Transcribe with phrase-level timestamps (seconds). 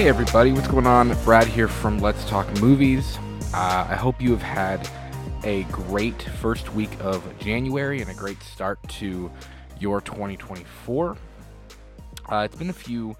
[0.00, 1.14] Hey everybody, what's going on?
[1.24, 3.18] Brad here from Let's Talk Movies.
[3.52, 4.88] Uh, I hope you have had
[5.44, 9.30] a great first week of January and a great start to
[9.78, 11.18] your 2024.
[12.30, 13.14] Uh, it's been a few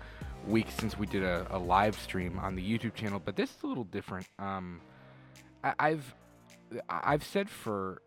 [0.46, 3.62] weeks since we did a, a, live stream on the YouTube channel, but this is
[3.62, 4.26] a little different.
[4.38, 4.80] Um,
[5.62, 6.14] I, I've
[6.88, 8.00] I've said for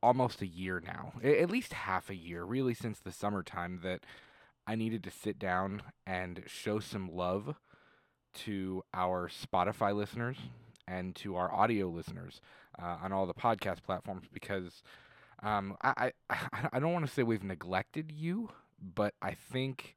[0.00, 4.06] almost a year now, at least half a year, really since the summertime, that
[4.64, 7.56] I needed to sit down and show some love
[8.44, 10.36] to our Spotify listeners
[10.88, 12.40] and to our audio listeners
[12.80, 14.82] uh, on all the podcast platforms because
[15.42, 16.36] um, I, I,
[16.72, 18.50] I don't want to say we've neglected you,
[18.94, 19.96] but I think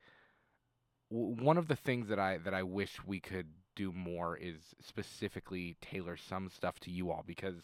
[1.12, 4.58] w- one of the things that I that I wish we could do more is
[4.82, 7.56] specifically tailor some stuff to you all because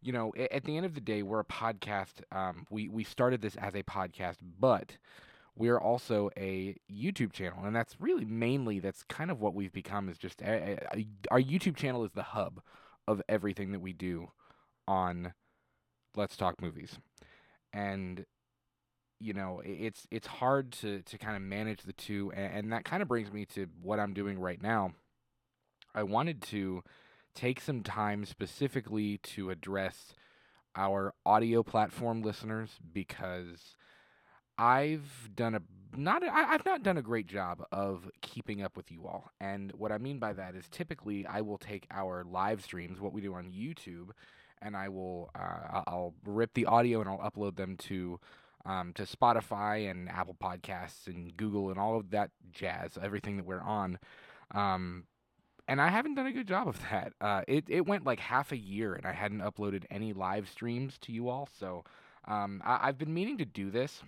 [0.00, 3.42] you know at the end of the day we're a podcast um, we we started
[3.42, 4.96] this as a podcast but
[5.56, 10.08] we're also a YouTube channel, and that's really mainly that's kind of what we've become.
[10.08, 12.60] Is just a, a, our YouTube channel is the hub
[13.06, 14.30] of everything that we do
[14.86, 15.34] on
[16.16, 16.98] Let's Talk Movies,
[17.72, 18.24] and
[19.18, 22.84] you know it's it's hard to to kind of manage the two, and, and that
[22.84, 24.92] kind of brings me to what I'm doing right now.
[25.94, 26.82] I wanted to
[27.34, 30.14] take some time specifically to address
[30.76, 33.76] our audio platform listeners because
[34.60, 35.62] I've done a
[35.96, 39.32] not I, have not done a great job of keeping up with you all.
[39.40, 43.12] And what I mean by that is typically I will take our live streams, what
[43.12, 44.10] we do on YouTube,
[44.60, 48.20] and I will uh, I'll rip the audio and I'll upload them to
[48.66, 53.46] um, to Spotify and Apple Podcasts and Google and all of that jazz, everything that
[53.46, 53.98] we're on.
[54.54, 55.04] Um,
[55.66, 57.14] and I haven't done a good job of that.
[57.18, 60.98] Uh, it it went like half a year, and I hadn't uploaded any live streams
[60.98, 61.48] to you all.
[61.58, 61.82] So
[62.28, 64.02] um, I, I've been meaning to do this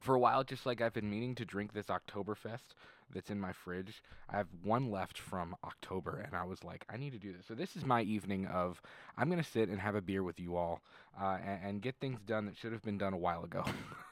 [0.00, 2.74] for a while, just like I've been meaning to drink this Oktoberfest
[3.12, 4.02] that's in my fridge.
[4.28, 7.46] I have one left from October, and I was like, I need to do this.
[7.46, 8.80] So this is my evening of
[9.16, 10.80] I'm gonna sit and have a beer with you all,
[11.20, 13.64] uh, and, and, get things done that should have been done a while ago.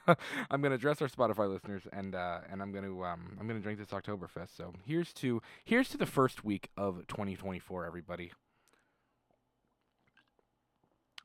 [0.51, 3.79] I'm gonna address our Spotify listeners, and uh, and I'm gonna um, I'm gonna drink
[3.79, 4.55] this Oktoberfest.
[4.55, 8.31] So here's to here's to the first week of 2024, everybody.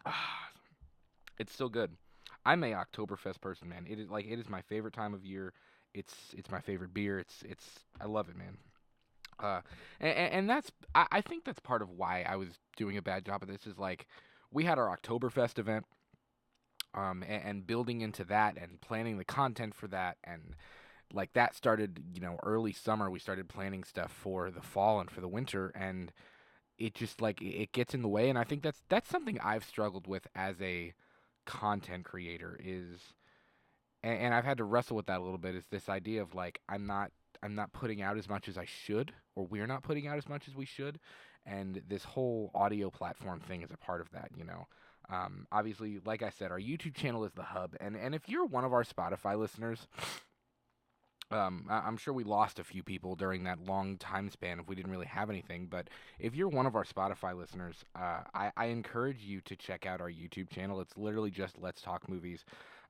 [1.38, 1.91] it's still good.
[2.44, 3.87] I'm a Oktoberfest person, man.
[3.88, 5.53] It is like it is my favorite time of year.
[5.93, 7.19] It's it's my favorite beer.
[7.19, 7.66] It's it's
[8.00, 8.59] I love it, man.
[9.41, 9.60] Uh,
[10.00, 13.25] and, and that's I, I think that's part of why I was doing a bad
[13.25, 13.66] job of this.
[13.66, 14.06] Is like
[14.50, 15.87] we had our Oktoberfest event,
[16.94, 20.55] um, and, and building into that and planning the content for that and
[21.12, 25.11] like that started you know early summer we started planning stuff for the fall and
[25.11, 26.12] for the winter and
[26.78, 29.65] it just like it gets in the way and i think that's that's something i've
[29.65, 30.93] struggled with as a
[31.47, 33.00] content creator is
[34.03, 36.34] and, and I've had to wrestle with that a little bit is this idea of
[36.34, 37.10] like I'm not
[37.43, 40.28] I'm not putting out as much as I should or we're not putting out as
[40.28, 40.99] much as we should
[41.47, 44.66] and this whole audio platform thing is a part of that, you know.
[45.10, 48.47] Um, obviously, like I said, our YouTube channel is the hub, and and if you're
[48.47, 49.87] one of our Spotify listeners,
[51.30, 54.68] um, I- am sure we lost a few people during that long time span if
[54.68, 55.66] we didn't really have anything.
[55.66, 59.86] But if you're one of our Spotify listeners, uh, I, I encourage you to check
[59.86, 60.80] out our YouTube channel.
[60.80, 62.44] It's literally just Let's Talk Movies.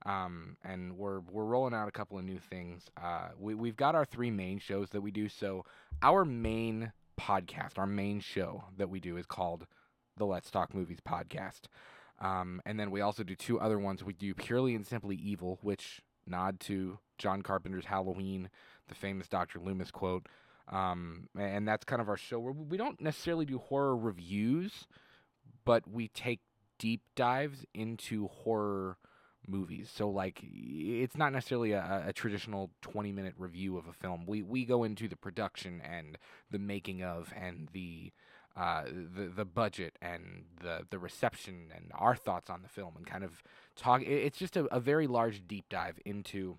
[0.05, 2.83] Um, and we're we're rolling out a couple of new things.
[3.01, 5.27] Uh, we we've got our three main shows that we do.
[5.29, 5.65] So
[6.03, 9.65] our main podcast, our main show that we do is called
[10.17, 11.61] the Let's Talk Movies podcast.
[12.19, 14.03] Um, and then we also do two other ones.
[14.03, 18.49] We do Purely and Simply Evil, which nod to John Carpenter's Halloween,
[18.87, 19.59] the famous Dr.
[19.59, 20.27] Loomis quote.
[20.67, 24.87] Um, and that's kind of our show where we don't necessarily do horror reviews,
[25.63, 26.39] but we take
[26.79, 28.97] deep dives into horror
[29.47, 29.91] movies.
[29.93, 34.25] So like it's not necessarily a, a, traditional 20 minute review of a film.
[34.25, 36.17] We we go into the production and
[36.49, 38.11] the making of and the
[38.55, 43.05] uh, the the budget and the the reception and our thoughts on the film and
[43.05, 43.43] kind of
[43.75, 44.01] talk.
[44.01, 46.57] It's just a, a very large deep dive into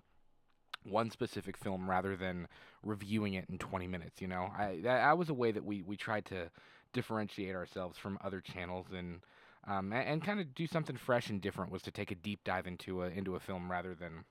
[0.83, 2.47] one specific film rather than
[2.83, 4.21] reviewing it in 20 minutes.
[4.21, 6.51] You know, I that, was a way that we we tried to
[6.93, 9.21] differentiate ourselves from other channels and.
[9.69, 12.45] Um, and, and kind of do something fresh and different was to take a deep
[12.45, 14.23] dive into a into a film rather than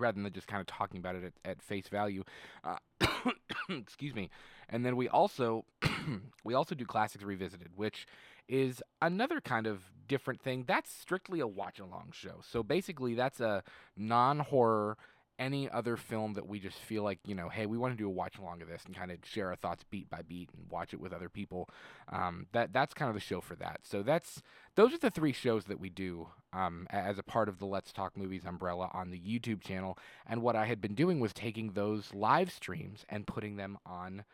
[0.00, 2.24] rather than just kind of talking about it at, at face value.
[2.64, 2.76] Uh,
[3.68, 4.30] excuse me.
[4.68, 5.64] And then we also
[6.44, 8.06] we also do classics revisited, which
[8.48, 10.64] is another kind of different thing.
[10.66, 12.40] That's strictly a watch along show.
[12.42, 13.62] So basically, that's a
[13.96, 14.96] non horror
[15.40, 18.06] any other film that we just feel like you know hey we want to do
[18.06, 20.70] a watch along of this and kind of share our thoughts beat by beat and
[20.70, 21.68] watch it with other people
[22.12, 24.42] um, that that's kind of the show for that so that's
[24.76, 27.92] those are the three shows that we do um, as a part of the let's
[27.92, 31.72] talk movies umbrella on the youtube channel and what i had been doing was taking
[31.72, 34.24] those live streams and putting them on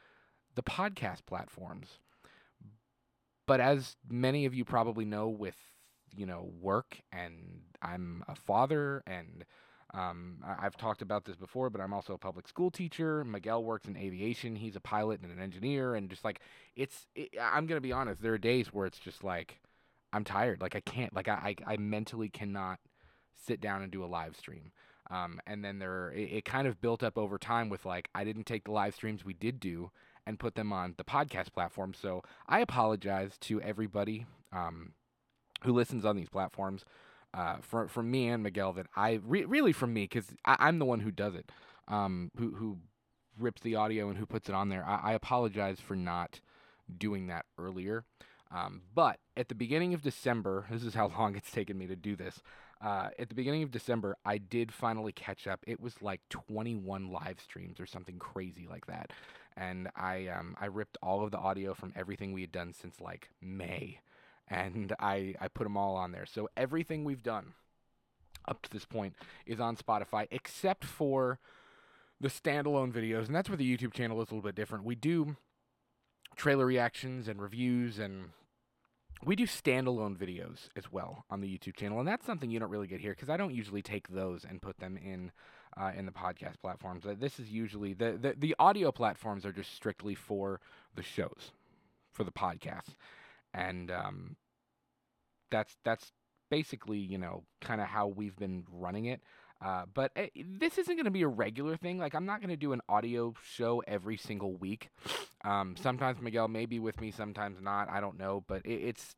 [0.57, 2.01] the podcast platforms.
[3.47, 5.55] But as many of you probably know, with
[6.17, 9.45] you know work, and I'm a father, and
[9.95, 13.25] um, I- I've talked about this before, but I'm also a public school teacher.
[13.25, 16.41] Miguel works in aviation; he's a pilot and an engineer, and just like
[16.75, 19.61] it's, it, I'm gonna be honest, there are days where it's just like
[20.13, 22.79] I'm tired, like I can't, like I, I, I mentally cannot
[23.35, 24.73] sit down and do a live stream.
[25.11, 28.25] Um, and then there, it, it kind of built up over time with like I
[28.25, 29.91] didn't take the live streams we did do
[30.27, 31.95] and put them on the podcast platform.
[31.95, 34.95] So I apologize to everybody um,
[35.63, 36.85] who listens on these platforms.
[37.37, 40.87] Uh, from from me and Miguel, that I re- really from me because I'm the
[40.87, 41.53] one who does it,
[41.87, 42.79] um, who who
[43.39, 44.85] rips the audio and who puts it on there.
[44.87, 46.41] I, I apologize for not
[46.97, 48.05] doing that earlier.
[48.51, 51.97] Um, but at the beginning of December, this is how long it's taken me to
[51.97, 52.43] do this.
[52.81, 55.61] Uh, at the beginning of December, I did finally catch up.
[55.67, 59.13] It was like 21 live streams or something crazy like that,
[59.57, 63.01] and I um, I ripped all of the audio from everything we had done since
[63.01, 64.01] like May,
[64.49, 66.27] and I I put them all on there.
[66.27, 67.55] So everything we've done
[68.49, 69.15] up to this point
[69.45, 71.39] is on Spotify, except for
[72.21, 74.85] the standalone videos, and that's where the YouTube channel is a little bit different.
[74.85, 75.37] We do
[76.37, 78.31] trailer reactions and reviews and
[79.25, 82.71] we do standalone videos as well on the YouTube channel, and that's something you don't
[82.71, 85.33] really get here because I don't usually take those and put them in
[85.77, 87.07] uh, in the podcast platforms.
[87.07, 90.61] Uh, this is usually the, the the audio platforms are just strictly for
[90.95, 91.53] the shows,
[92.13, 92.95] for the podcast,
[93.57, 94.37] and um,
[95.51, 96.13] that's that's
[96.51, 99.21] basically you know kind of how we've been running it.
[99.65, 100.27] Uh, but uh,
[100.59, 101.99] this isn't going to be a regular thing.
[101.99, 104.91] Like, I'm not going to do an audio show every single week.
[105.45, 107.89] Um, sometimes Miguel may be with me, sometimes not.
[107.89, 108.45] I don't know.
[108.47, 109.17] But it, it's,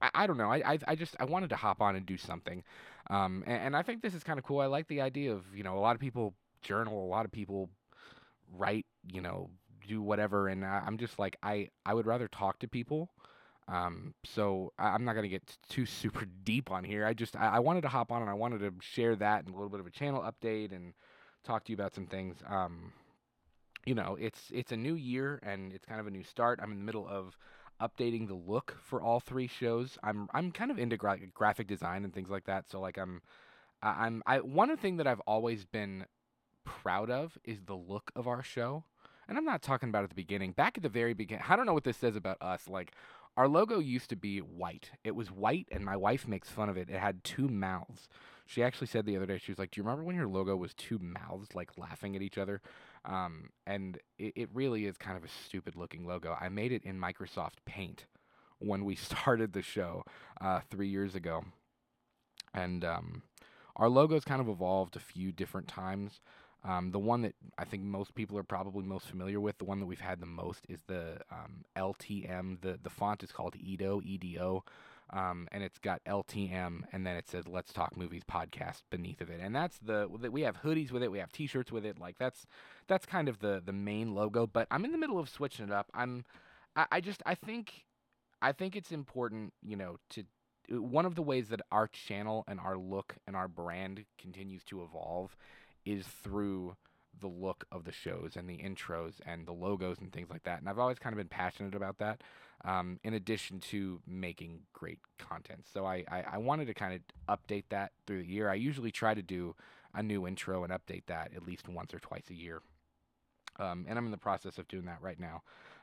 [0.00, 0.50] I, I, don't know.
[0.50, 2.64] I, I, I, just, I wanted to hop on and do something.
[3.10, 4.60] Um, and, and I think this is kind of cool.
[4.60, 7.32] I like the idea of, you know, a lot of people journal, a lot of
[7.32, 7.68] people
[8.56, 9.50] write, you know,
[9.86, 10.48] do whatever.
[10.48, 13.10] And I, I'm just like, I, I would rather talk to people.
[13.68, 17.04] Um, so I, am not gonna get too super deep on here.
[17.04, 19.48] I just I, I, wanted to hop on and I wanted to share that and
[19.48, 20.94] a little bit of a channel update and
[21.42, 22.36] talk to you about some things.
[22.48, 22.92] Um,
[23.84, 26.60] you know, it's it's a new year and it's kind of a new start.
[26.62, 27.36] I'm in the middle of
[27.80, 29.98] updating the look for all three shows.
[30.02, 32.70] I'm I'm kind of into gra- graphic design and things like that.
[32.70, 33.20] So like I'm
[33.82, 36.06] I'm I one of the thing that I've always been
[36.64, 38.84] proud of is the look of our show.
[39.28, 40.52] And I'm not talking about at the beginning.
[40.52, 42.68] Back at the very beginning, I don't know what this says about us.
[42.68, 42.92] Like
[43.36, 44.90] our logo used to be white.
[45.04, 46.88] It was white, and my wife makes fun of it.
[46.88, 48.08] It had two mouths.
[48.46, 50.56] She actually said the other day, she was like, "Do you remember when your logo
[50.56, 52.62] was two mouths, like laughing at each other?"
[53.04, 56.36] Um, and it, it really is kind of a stupid looking logo.
[56.40, 58.06] I made it in Microsoft Paint
[58.58, 60.04] when we started the show
[60.40, 61.44] uh, three years ago,
[62.54, 63.22] and um,
[63.74, 66.20] our logo's kind of evolved a few different times.
[66.64, 69.78] Um, the one that I think most people are probably most familiar with, the one
[69.80, 72.60] that we've had the most, is the um, LTM.
[72.60, 74.64] the The font is called Edo, E D O,
[75.10, 79.30] um, and it's got LTM, and then it says "Let's Talk Movies" podcast beneath of
[79.30, 82.18] it, and that's the we have hoodies with it, we have T-shirts with it, like
[82.18, 82.46] that's
[82.88, 84.46] that's kind of the the main logo.
[84.46, 85.88] But I'm in the middle of switching it up.
[85.94, 86.24] I'm
[86.74, 87.84] I, I just I think
[88.42, 90.24] I think it's important, you know, to
[90.68, 94.82] one of the ways that our channel and our look and our brand continues to
[94.82, 95.36] evolve
[95.86, 96.76] is through
[97.20, 100.60] the look of the shows and the intros and the logos and things like that.
[100.60, 102.20] And I've always kind of been passionate about that,
[102.64, 105.64] um, in addition to making great content.
[105.72, 108.50] So I, I, I, wanted to kind of update that through the year.
[108.50, 109.54] I usually try to do
[109.94, 112.60] a new intro and update that at least once or twice a year.
[113.58, 115.42] Um, and I'm in the process of doing that right now.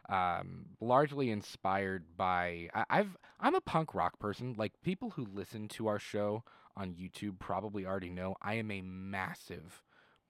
[0.10, 4.54] Um, largely inspired by I, I've I'm a punk rock person.
[4.58, 6.44] Like people who listen to our show
[6.76, 9.82] on YouTube probably already know I am a massive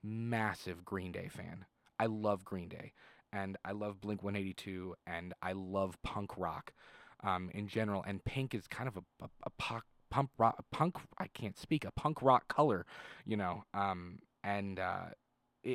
[0.04, 1.66] massive Green Day fan.
[2.00, 2.94] I love Green Day,
[3.32, 6.74] and I love Blink 182, and I love punk rock
[7.24, 8.04] um, in general.
[8.06, 10.98] And pink is kind of a, a, a punk, punk rock, punk.
[11.18, 12.86] I can't speak a punk rock color,
[13.26, 13.64] you know.
[13.74, 15.06] Um, and uh,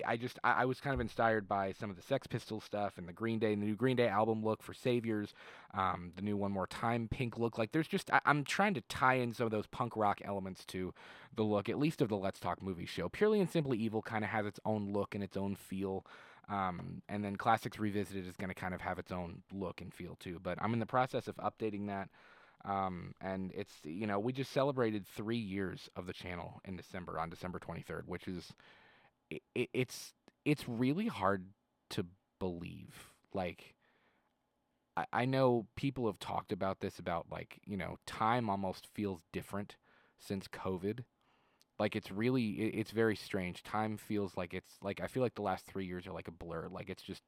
[0.06, 2.98] I just I, I, was kind of inspired by some of the Sex Pistols stuff
[2.98, 5.32] and the Green Day, and the new Green Day album look for Saviors,
[5.74, 7.58] um, the new One More Time pink look.
[7.58, 10.64] Like there's just I, am trying to tie in some of those punk rock elements
[10.66, 10.92] to
[11.34, 13.08] the look, at least of the Let's Talk movie show.
[13.08, 16.04] Purely and Simply Evil kind of has its own look and its own feel.
[16.48, 19.92] Um, and then Classics Revisited is going to kind of have its own look and
[19.92, 20.40] feel too.
[20.42, 22.08] But I'm in the process of updating that.
[22.64, 27.18] Um, and it's you know we just celebrated three years of the channel in December
[27.18, 28.52] on December 23rd, which is
[29.30, 29.42] it,
[29.72, 31.46] it's it's really hard
[31.90, 32.06] to
[32.38, 33.12] believe.
[33.32, 33.74] Like
[34.96, 39.20] I, I know people have talked about this about like you know time almost feels
[39.32, 39.76] different
[40.18, 41.00] since COVID.
[41.78, 43.62] Like it's really it, it's very strange.
[43.62, 46.32] Time feels like it's like I feel like the last three years are like a
[46.32, 46.68] blur.
[46.70, 47.22] Like it's just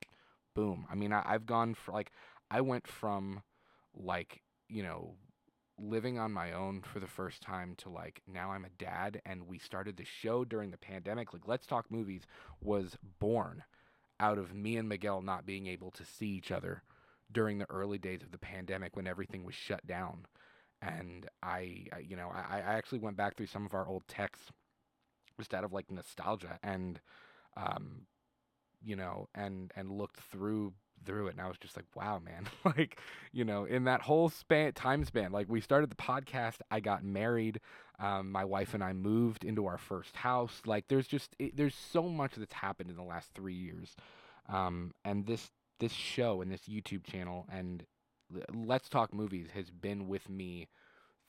[0.55, 0.87] boom.
[0.91, 2.11] I mean, I, I've gone for like
[2.51, 3.43] I went from
[3.95, 5.15] like you know
[5.81, 9.47] living on my own for the first time to like now I'm a dad and
[9.47, 11.33] we started the show during the pandemic.
[11.33, 12.23] Like Let's Talk Movies
[12.61, 13.65] was born
[14.19, 16.83] out of me and Miguel not being able to see each other
[17.33, 20.27] during the early days of the pandemic when everything was shut down.
[20.83, 24.07] And I, I you know, I, I actually went back through some of our old
[24.09, 24.51] texts
[25.39, 27.01] just out of like nostalgia and
[27.57, 28.03] um
[28.85, 30.73] you know and and looked through
[31.05, 32.49] through it and I was just like, wow, man.
[32.77, 32.99] like,
[33.33, 37.05] you know, in that whole span time span, like we started the podcast, I got
[37.05, 37.61] married,
[37.99, 40.63] um, my wife and I moved into our first house.
[40.67, 43.95] Like there's just it, there's so much that's happened in the last 3 years.
[44.49, 47.85] Um, and this this show and this YouTube channel and
[48.55, 50.69] Let's Talk Movies has been with me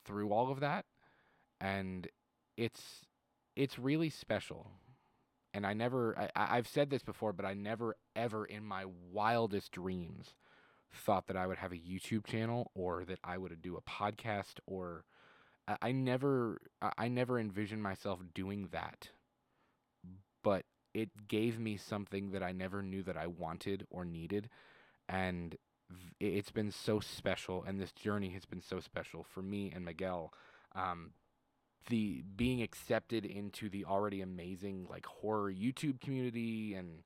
[0.04, 0.84] through all of that
[1.60, 2.08] and
[2.56, 3.06] it's
[3.56, 4.70] it's really special
[5.54, 9.72] and I never I, I've said this before, but I never ever in my wildest
[9.72, 10.34] dreams
[10.92, 14.58] thought that I would have a YouTube channel or that I would do a podcast
[14.66, 15.04] or
[15.80, 16.60] I, never
[16.98, 19.10] I never envisioned myself doing that.
[20.42, 24.48] But it gave me something that I never knew that I wanted or needed
[25.08, 25.56] and
[26.20, 30.32] it's been so special and this journey has been so special for me and Miguel
[30.74, 31.12] um,
[31.88, 37.02] the being accepted into the already amazing like horror YouTube community and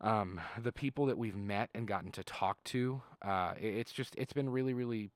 [0.00, 3.02] um, the people that we've met and gotten to talk to.
[3.22, 5.10] Uh, it, it's just it's been really really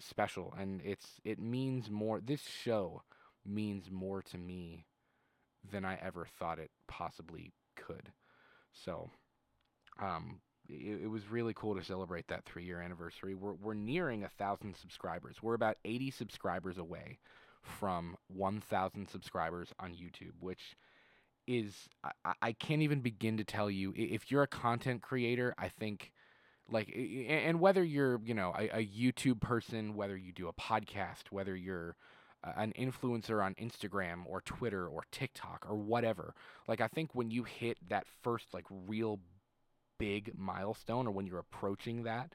[0.00, 2.20] special and it's it means more.
[2.20, 3.02] This show
[3.44, 4.86] means more to me
[5.70, 8.12] than I ever thought it possibly could.
[8.72, 9.10] So,
[10.00, 13.34] um, it, it, was really cool to celebrate that three year anniversary.
[13.34, 15.36] We're, we're nearing a thousand subscribers.
[15.42, 17.18] We're about 80 subscribers away
[17.62, 20.76] from 1,000 subscribers on YouTube, which
[21.46, 21.88] is
[22.24, 25.54] I, I can't even begin to tell you if you're a content creator.
[25.58, 26.12] I think
[26.70, 31.30] like and whether you're you know a, a YouTube person, whether you do a podcast,
[31.30, 31.96] whether you're
[32.44, 36.34] uh, an influencer on Instagram or Twitter or TikTok or whatever.
[36.68, 39.20] Like I think when you hit that first like real
[39.98, 42.32] big milestone or when you're approaching that,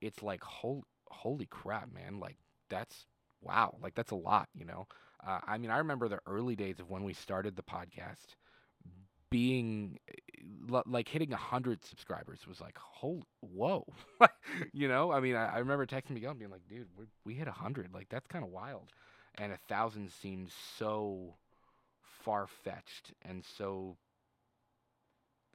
[0.00, 2.20] it's like holy holy crap, man.
[2.20, 2.36] Like
[2.68, 3.06] that's
[3.42, 4.86] wow, like that's a lot, you know.
[5.26, 8.36] Uh, I mean, I remember the early days of when we started the podcast
[9.30, 9.98] being
[10.86, 13.84] like hitting a hundred subscribers was like, holy, whoa,
[14.72, 15.12] you know.
[15.12, 17.52] I mean, I, I remember texting Miguel and being like, dude, we we hit a
[17.52, 18.90] hundred, like that's kind of wild,
[19.36, 21.34] and a thousand seems so
[22.24, 23.96] far fetched and so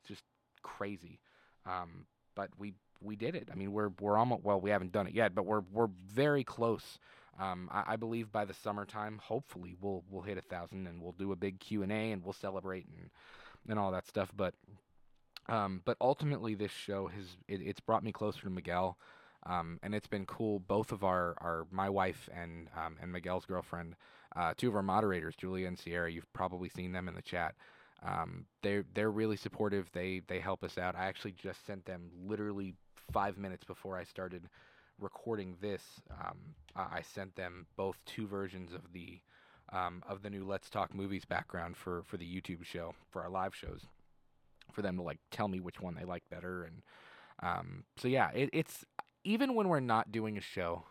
[0.08, 0.24] just
[0.62, 1.20] crazy.
[1.66, 3.50] Um, but we we did it.
[3.52, 6.44] I mean, we're we're almost well, we haven't done it yet, but we're we're very
[6.44, 7.00] close
[7.40, 11.12] um, I, I, believe by the summertime, hopefully, we'll we'll hit a thousand and we'll
[11.14, 13.10] do a big Q and A and we'll celebrate and
[13.68, 14.32] and all that stuff.
[14.36, 14.54] But
[15.48, 18.98] um, but ultimately, this show has it, it's brought me closer to Miguel,
[19.46, 20.60] um, and it's been cool.
[20.60, 23.96] Both of our, our my wife and um, and Miguel's girlfriend,
[24.36, 26.12] uh, two of our moderators, Julia and Sierra.
[26.12, 27.56] You've probably seen them in the chat.
[28.02, 29.90] Um, they're they're really supportive.
[29.92, 30.96] They they help us out.
[30.96, 32.76] I actually just sent them literally
[33.12, 34.50] five minutes before I started
[35.00, 36.38] recording this, um,
[36.76, 39.20] I sent them both two versions of the
[39.74, 43.30] um, of the new Let's Talk Movies background for for the YouTube show for our
[43.30, 43.82] live shows,
[44.72, 46.82] for them to like tell me which one they like better, and
[47.42, 48.86] um, so yeah, it, it's
[49.24, 50.84] even when we're not doing a show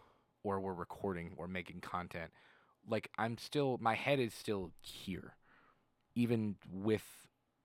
[0.43, 2.31] or we're recording or making content,
[2.89, 5.37] like I'm still my head is still here,
[6.15, 7.05] even with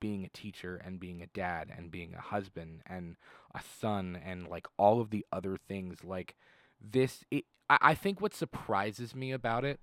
[0.00, 3.16] being a teacher and being a dad and being a husband and
[3.54, 6.36] a son and like all of the other things like
[6.80, 9.80] this it, I, I think what surprises me about it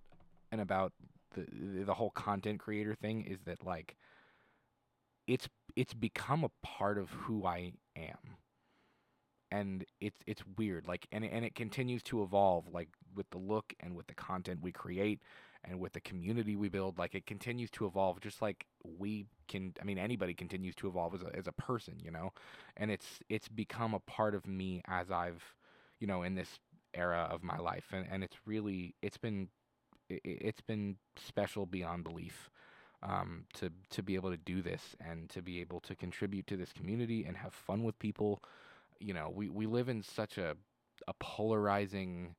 [0.51, 0.93] and about
[1.33, 1.45] the
[1.83, 3.95] the whole content creator thing is that like
[5.27, 8.37] it's it's become a part of who I am
[9.51, 13.73] and it's it's weird like and and it continues to evolve like with the look
[13.79, 15.21] and with the content we create
[15.63, 19.73] and with the community we build like it continues to evolve just like we can
[19.81, 22.31] i mean anybody continues to evolve as a, as a person you know?
[22.75, 25.55] And it's it's become a part of me as i've
[25.99, 26.59] you know in this
[26.93, 29.49] era of my life and and it's really it's been
[30.09, 32.49] it, it's been special beyond belief
[33.03, 36.57] um, to to be able to do this and to be able to contribute to
[36.57, 38.41] this community and have fun with people
[38.99, 40.55] you know we we live in such a
[41.07, 42.35] a polarizing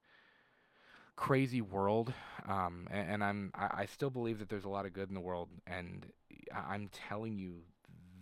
[1.16, 2.12] crazy world,
[2.46, 5.14] um, and, and, I'm I, I, still believe that there's a lot of good in
[5.14, 6.06] the world, and
[6.54, 7.62] I'm telling you,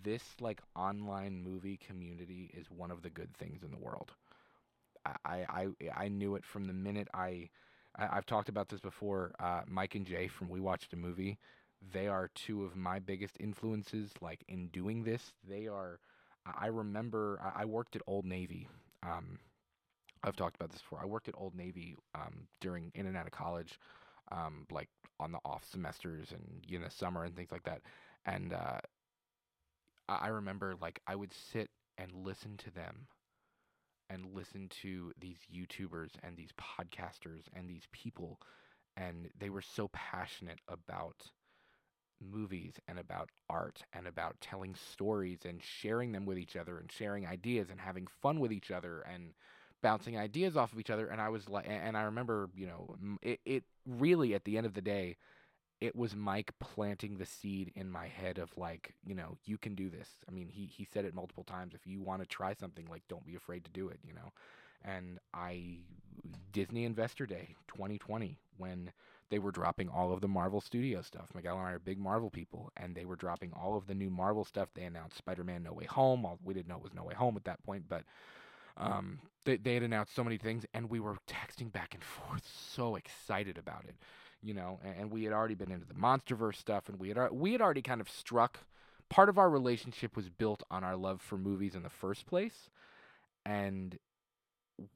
[0.03, 4.13] this like online movie community is one of the good things in the world.
[5.25, 7.51] I I, I knew it from the minute I,
[7.97, 9.35] I have talked about this before.
[9.39, 11.39] Uh, Mike and Jay from We Watched a Movie,
[11.93, 14.11] they are two of my biggest influences.
[14.21, 16.01] Like in doing this, they are.
[16.59, 18.69] I remember I worked at Old Navy.
[19.03, 19.39] Um,
[20.25, 21.01] I've talked about this before.
[21.03, 23.79] I worked at Old Navy um, during in and out of college,
[24.33, 24.89] um, like
[25.21, 27.83] on the off semesters and in the summer and things like that.
[28.27, 28.81] And uh,
[30.09, 33.07] I remember like I would sit and listen to them
[34.11, 38.41] and listen to these YouTubers and these podcasters and these people
[38.97, 41.31] and they were so passionate about
[42.21, 46.91] movies and about art and about telling stories and sharing them with each other and
[46.91, 49.33] sharing ideas and having fun with each other and
[49.83, 52.97] bouncing ideas off of each other and I was like and I remember you know
[53.23, 55.17] it, it really at the end of the day
[55.81, 59.75] it was Mike planting the seed in my head of like, you know, you can
[59.75, 60.09] do this.
[60.29, 61.75] I mean, he he said it multiple times.
[61.75, 63.99] If you want to try something, like, don't be afraid to do it.
[64.03, 64.33] You know,
[64.85, 65.81] and I
[66.53, 68.93] Disney Investor Day 2020 when
[69.31, 71.29] they were dropping all of the Marvel Studio stuff.
[71.35, 74.11] Miguel and I are big Marvel people, and they were dropping all of the new
[74.11, 74.69] Marvel stuff.
[74.75, 76.27] They announced Spider-Man: No Way Home.
[76.45, 78.05] We didn't know it was No Way Home at that point, but
[78.77, 82.47] um, they they had announced so many things, and we were texting back and forth,
[82.75, 83.97] so excited about it
[84.43, 87.33] you know, and, and we had already been into the MonsterVerse stuff, and we had
[87.33, 88.61] we had already kind of struck.
[89.09, 92.71] Part of our relationship was built on our love for movies in the first place,
[93.45, 93.99] and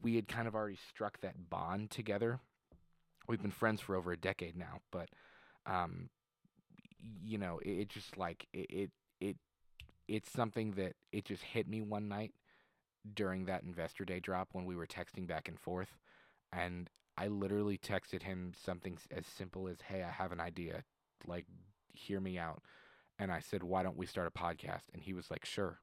[0.03, 2.41] we had kind of already struck that bond together.
[3.31, 5.09] We've been friends for over a decade now, but
[5.67, 6.11] um,
[7.25, 9.37] you know, it, it just like it, it it
[10.09, 12.33] it's something that it just hit me one night
[13.15, 15.97] during that investor day drop when we were texting back and forth
[16.53, 20.85] and I literally texted him something as simple as, "Hey, I have an idea.
[21.27, 21.47] Like,
[21.93, 22.63] hear me out."
[23.19, 25.81] And I said, "Why don't we start a podcast?" And he was like, "Sure."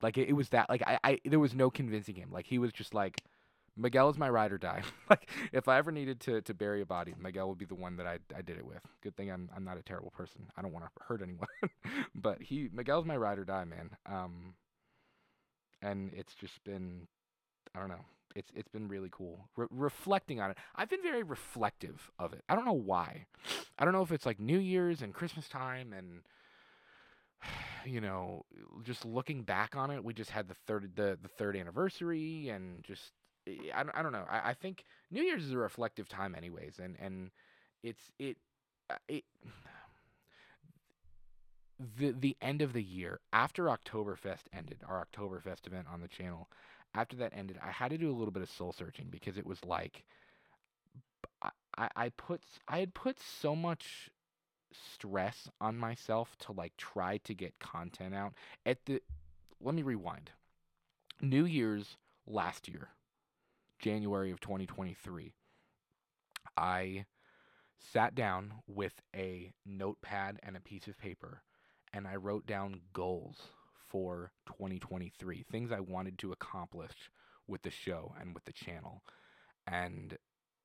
[0.00, 2.30] Like it, it was that like I, I there was no convincing him.
[2.30, 3.22] Like he was just like
[3.76, 4.82] Miguel is my ride or die.
[5.10, 7.96] like if I ever needed to to bury a body, Miguel would be the one
[7.96, 8.80] that I I did it with.
[9.02, 10.46] Good thing I'm I'm not a terrible person.
[10.56, 11.48] I don't want to hurt anyone.
[12.14, 13.90] but he Miguel's my ride or die, man.
[14.06, 14.54] Um
[15.82, 17.06] and it's just been
[17.74, 20.58] I don't know it's it's been really cool Re- reflecting on it.
[20.74, 22.42] I've been very reflective of it.
[22.48, 23.26] I don't know why.
[23.78, 26.22] I don't know if it's like New Year's and Christmas time and
[27.84, 28.44] you know
[28.82, 30.04] just looking back on it.
[30.04, 33.12] We just had the third the the third anniversary and just
[33.46, 34.24] I don't, I don't know.
[34.28, 37.30] I, I think New Year's is a reflective time anyways and and
[37.82, 38.36] it's it
[38.90, 39.24] uh, it
[41.98, 46.48] the the end of the year after Oktoberfest ended, our Oktoberfest event on the channel,
[46.94, 49.46] after that ended, I had to do a little bit of soul searching because it
[49.46, 50.04] was like
[51.76, 54.10] I, I put I had put so much
[54.72, 59.02] stress on myself to like try to get content out at the
[59.60, 60.30] let me rewind.
[61.20, 62.88] New Year's last year,
[63.78, 65.34] January of 2023,
[66.56, 67.06] I
[67.78, 71.42] sat down with a notepad and a piece of paper
[71.92, 73.36] and I wrote down goals
[73.88, 77.10] for 2023, things I wanted to accomplish
[77.46, 79.02] with the show and with the channel.
[79.66, 80.18] And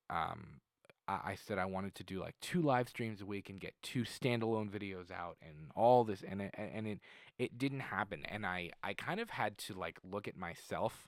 [0.10, 0.60] um,
[1.08, 3.76] I, I said I wanted to do like two live streams a week and get
[3.82, 7.00] two standalone videos out and all this, and it, and it
[7.38, 8.26] it didn't happen.
[8.26, 11.08] And I I kind of had to like look at myself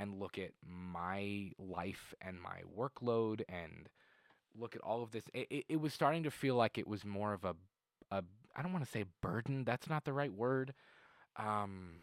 [0.00, 3.88] and look at my life and my workload and
[4.58, 5.24] look at all of this.
[5.34, 7.54] It, it, it was starting to feel like it was more of a
[8.10, 8.24] a
[8.56, 9.64] I don't want to say burden.
[9.64, 10.74] That's not the right word
[11.36, 12.02] um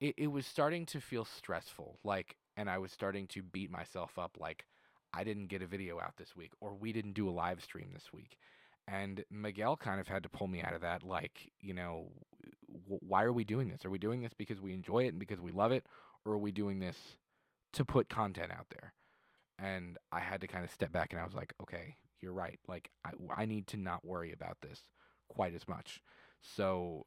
[0.00, 4.18] it, it was starting to feel stressful like and i was starting to beat myself
[4.18, 4.66] up like
[5.12, 7.90] i didn't get a video out this week or we didn't do a live stream
[7.92, 8.38] this week
[8.86, 12.08] and miguel kind of had to pull me out of that like you know
[12.86, 15.40] why are we doing this are we doing this because we enjoy it and because
[15.40, 15.84] we love it
[16.24, 16.96] or are we doing this
[17.72, 18.92] to put content out there
[19.58, 22.58] and i had to kind of step back and i was like okay you're right
[22.66, 24.82] like i, I need to not worry about this
[25.28, 26.00] quite as much
[26.40, 27.06] so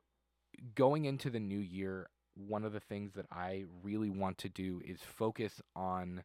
[0.76, 4.82] going into the new year, one of the things that I really want to do
[4.86, 6.24] is focus on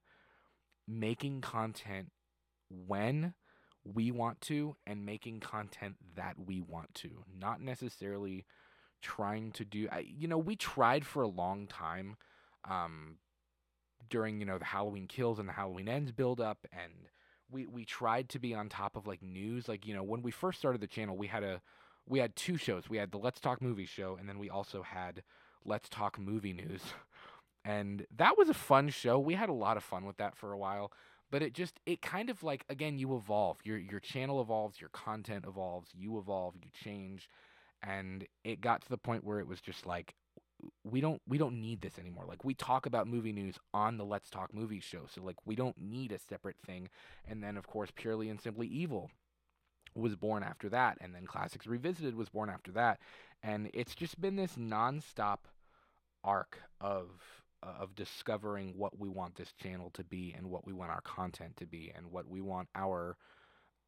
[0.86, 2.10] making content
[2.70, 3.34] when
[3.84, 8.44] we want to and making content that we want to, not necessarily
[9.02, 9.88] trying to do.
[9.90, 12.16] I, you know, we tried for a long time
[12.68, 13.16] um,
[14.08, 16.92] during you know the Halloween kills and the Halloween ends build up, and
[17.50, 19.68] we we tried to be on top of like news.
[19.68, 21.60] Like you know when we first started the channel, we had a
[22.06, 22.88] we had two shows.
[22.88, 25.22] We had the Let's Talk Movie show, and then we also had
[25.64, 26.82] Let's Talk Movie News.
[27.68, 29.18] And that was a fun show.
[29.18, 30.92] We had a lot of fun with that for a while.
[31.32, 33.58] But it just it kind of like again you evolve.
[33.64, 37.28] Your your channel evolves, your content evolves, you evolve, you change.
[37.82, 40.14] And it got to the point where it was just like
[40.84, 42.24] we don't we don't need this anymore.
[42.26, 45.02] Like we talk about movie news on the Let's Talk Movies show.
[45.12, 46.88] So like we don't need a separate thing.
[47.26, 49.10] And then of course Purely and Simply Evil
[49.94, 53.00] was born after that, and then Classics Revisited was born after that,
[53.42, 55.38] and it's just been this nonstop
[56.22, 57.08] arc of
[57.62, 61.56] of discovering what we want this channel to be and what we want our content
[61.56, 63.16] to be and what we want our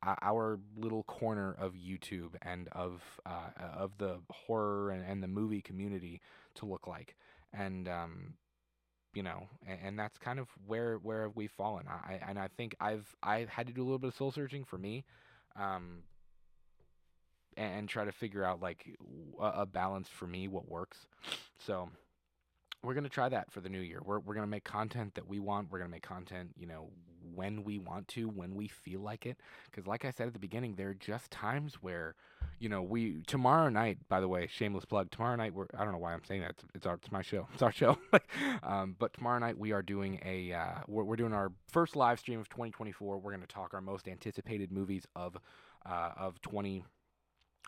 [0.04, 5.60] our little corner of YouTube and of uh, of the horror and, and the movie
[5.60, 6.20] community
[6.54, 7.16] to look like
[7.52, 8.34] and um,
[9.14, 12.76] you know and, and, that's kind of where where we've fallen I and I think
[12.80, 15.04] I've I had to do a little bit of soul searching for me
[15.56, 16.04] um,
[17.56, 18.96] and, and try to figure out like
[19.40, 21.06] a, a balance for me what works
[21.58, 21.88] so
[22.82, 24.00] we're to try that for the new year.
[24.04, 25.70] We're, we're to make content that we want.
[25.70, 26.90] We're to make content, you know,
[27.34, 29.36] when we want to, when we feel like it.
[29.70, 32.14] Because, like I said at the beginning, there are just times where,
[32.58, 35.92] you know, we, tomorrow night, by the way, shameless plug, tomorrow night, we're, I don't
[35.92, 36.50] know why I'm saying that.
[36.50, 37.48] It's, it's our, it's my show.
[37.54, 37.98] It's our show.
[38.62, 42.18] um, but tomorrow night, we are doing a, uh, we're, we're doing our first live
[42.18, 43.18] stream of 2024.
[43.18, 45.36] We're going to talk our most anticipated movies of,
[45.86, 46.84] uh, of 20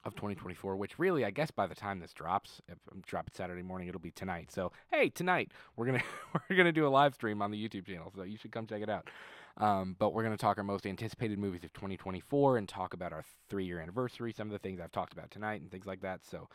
[0.04, 3.62] of 2024, which really, I guess, by the time this drops, if I'm dropping Saturday
[3.62, 4.50] morning, it'll be tonight.
[4.50, 6.02] So, hey, tonight we're gonna
[6.48, 8.82] we're gonna do a live stream on the YouTube channel, so you should come check
[8.82, 9.08] it out.
[9.56, 13.24] Um, but we're gonna talk our most anticipated movies of 2024 and talk about our
[13.48, 16.24] three-year anniversary, some of the things I've talked about tonight, and things like that.
[16.24, 16.48] So,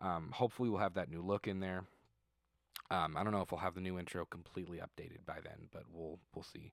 [0.00, 1.84] um, hopefully, we'll have that new look in there.
[2.90, 5.84] Um, I don't know if we'll have the new intro completely updated by then, but
[5.90, 6.72] we'll we'll see.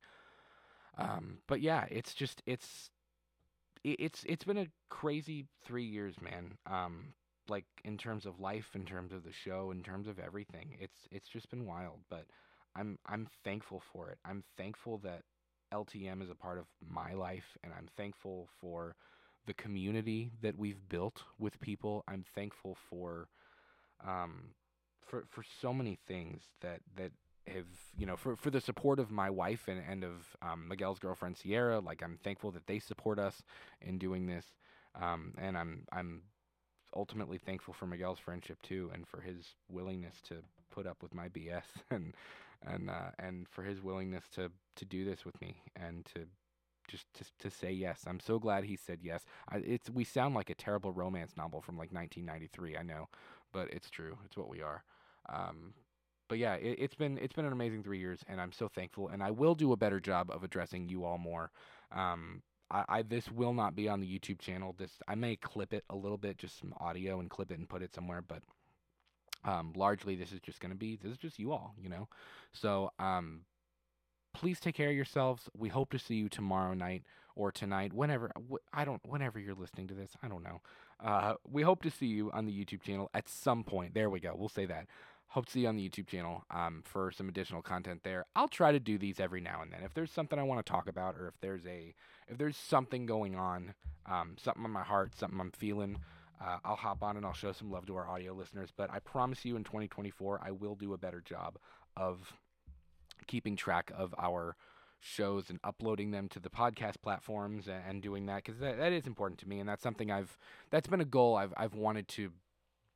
[0.97, 2.89] Um, but yeah, it's just it's
[3.83, 6.57] it's it's been a crazy three years, man.
[6.65, 7.13] Um,
[7.47, 10.77] like in terms of life, in terms of the show, in terms of everything.
[10.79, 12.25] It's it's just been wild, but
[12.75, 14.17] I'm I'm thankful for it.
[14.25, 15.23] I'm thankful that
[15.73, 18.95] LTM is a part of my life, and I'm thankful for
[19.45, 22.03] the community that we've built with people.
[22.07, 23.27] I'm thankful for
[24.05, 24.51] um,
[25.05, 27.11] for for so many things that that
[27.47, 27.65] have
[27.97, 31.37] you know for for the support of my wife and and of um, Miguel's girlfriend
[31.37, 31.79] Sierra.
[31.79, 33.41] Like I'm thankful that they support us
[33.81, 34.45] in doing this,
[34.99, 36.21] um, and I'm I'm
[36.95, 40.35] ultimately thankful for Miguel's friendship too, and for his willingness to
[40.71, 42.13] put up with my BS and
[42.65, 46.25] and uh, and for his willingness to to do this with me and to
[46.87, 48.03] just to, to say yes.
[48.07, 49.23] I'm so glad he said yes.
[49.49, 52.77] I, it's we sound like a terrible romance novel from like 1993.
[52.77, 53.07] I know,
[53.53, 54.17] but it's true.
[54.25, 54.83] It's what we are.
[55.29, 55.73] Um,
[56.27, 59.07] but yeah, it, has been it's been an amazing three years, and I'm so thankful.
[59.07, 61.51] And I will do a better job of addressing you all more.
[61.91, 64.75] Um, I, I, this will not be on the YouTube channel.
[64.77, 67.67] This I may clip it a little bit, just some audio, and clip it and
[67.67, 68.21] put it somewhere.
[68.21, 68.41] But
[69.43, 72.07] um, largely, this is just going to be this is just you all, you know.
[72.53, 73.41] So um,
[74.33, 75.49] please take care of yourselves.
[75.57, 77.03] We hope to see you tomorrow night
[77.35, 78.31] or tonight, whenever
[78.73, 80.61] I don't, whenever you're listening to this, I don't know.
[81.03, 83.93] Uh, we hope to see you on the YouTube channel at some point.
[83.93, 84.33] There we go.
[84.35, 84.87] We'll say that
[85.29, 88.25] hope to see you on the YouTube channel um, for some additional content there.
[88.35, 89.81] I'll try to do these every now and then.
[89.83, 91.93] If there's something I want to talk about, or if there's a
[92.27, 93.73] if there's something going on,
[94.05, 95.97] um, something on my heart, something I'm feeling,
[96.41, 98.69] uh, I'll hop on and I'll show some love to our audio listeners.
[98.75, 101.57] But I promise you, in 2024, I will do a better job
[101.95, 102.33] of
[103.27, 104.55] keeping track of our
[104.99, 109.07] shows and uploading them to the podcast platforms and, doing that because that, that is
[109.07, 110.37] important to me and that's something I've
[110.71, 112.31] that's been a goal I've I've wanted to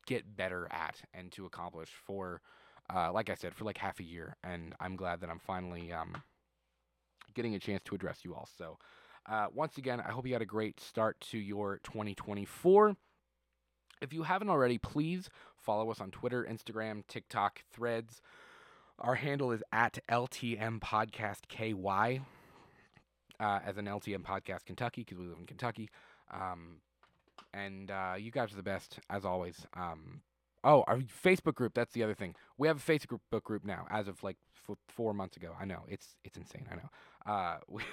[0.06, 2.42] get better at and to accomplish for,
[2.94, 4.38] uh, like I said, for like half a year.
[4.44, 6.22] And I'm glad that I'm finally um,
[7.34, 8.48] getting a chance to address you all.
[8.58, 8.78] So,
[9.30, 12.96] uh, once again, I hope you had a great start to your 2024.
[14.02, 18.22] If you haven't already, please follow us on Twitter, Instagram, TikTok, Threads.
[19.00, 22.22] Our handle is at LTM Podcast KY,
[23.40, 25.90] uh, as an LTM Podcast Kentucky, because we live in Kentucky.
[26.32, 26.82] Um,
[27.54, 29.66] and uh, you guys are the best as always.
[29.76, 30.22] Um,
[30.64, 31.74] oh, our Facebook group.
[31.74, 32.36] That's the other thing.
[32.58, 34.38] We have a Facebook group now, as of like
[34.70, 35.56] f- four months ago.
[35.60, 36.66] I know it's it's insane.
[36.72, 36.90] I know.
[37.34, 37.84] Uh, we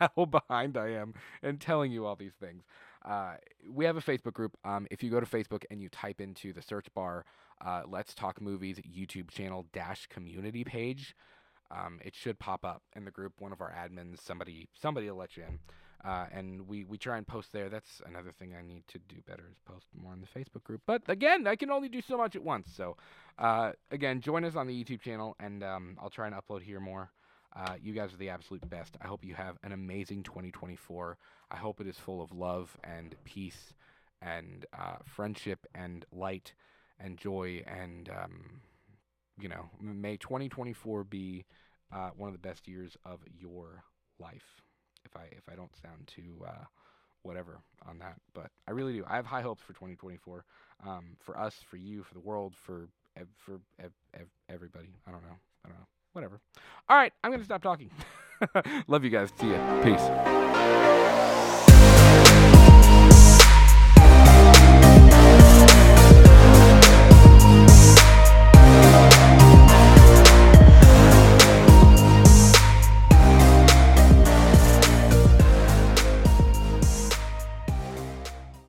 [0.00, 2.62] how behind I am in telling you all these things.
[3.04, 3.34] Uh,
[3.68, 4.56] we have a Facebook group.
[4.64, 7.24] Um, if you go to Facebook and you type into the search bar,
[7.64, 11.16] uh, "Let's Talk Movies" YouTube channel dash community page,
[11.70, 13.34] um, it should pop up in the group.
[13.40, 15.58] One of our admins, somebody, somebody will let you in.
[16.04, 17.68] Uh, and we, we try and post there.
[17.68, 20.82] That's another thing I need to do better is post more on the Facebook group.
[20.86, 22.70] But again, I can only do so much at once.
[22.76, 22.96] So
[23.38, 26.80] uh, again, join us on the YouTube channel, and um, I'll try and upload here
[26.80, 27.10] more.
[27.56, 28.96] Uh, you guys are the absolute best.
[29.02, 31.16] I hope you have an amazing 2024.
[31.50, 33.72] I hope it is full of love and peace
[34.22, 36.52] and uh, friendship and light
[37.00, 37.64] and joy.
[37.66, 38.60] And, um,
[39.40, 41.44] you know, may 2024 be
[41.92, 43.82] uh, one of the best years of your
[44.20, 44.67] life if
[45.18, 46.64] I if I don't sound too uh,
[47.22, 48.16] whatever on that.
[48.34, 49.04] But I really do.
[49.08, 50.44] I have high hopes for 2024.
[50.86, 54.88] Um, for us, for you, for the world, for ev- for ev- ev- everybody.
[55.06, 55.36] I don't know.
[55.64, 55.86] I don't know.
[56.12, 56.40] Whatever.
[56.88, 57.90] All right, I'm gonna stop talking.
[58.86, 59.30] Love you guys.
[59.40, 59.82] See ya.
[59.82, 61.67] Peace.